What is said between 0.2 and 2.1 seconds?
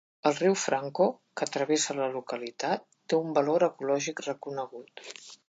El riu Franco, que travessa la